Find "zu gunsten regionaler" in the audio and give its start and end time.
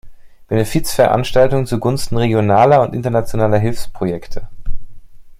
1.67-2.81